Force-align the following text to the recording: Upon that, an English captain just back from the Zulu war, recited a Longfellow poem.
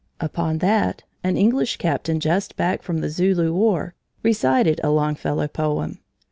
Upon 0.19 0.57
that, 0.57 1.03
an 1.23 1.37
English 1.37 1.77
captain 1.77 2.19
just 2.19 2.55
back 2.57 2.81
from 2.81 3.01
the 3.01 3.09
Zulu 3.11 3.53
war, 3.53 3.93
recited 4.23 4.81
a 4.83 4.89
Longfellow 4.89 5.47
poem. 5.47 5.99